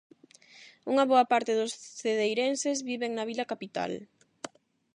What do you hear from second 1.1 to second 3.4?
boa parte dos cedeirenses viven na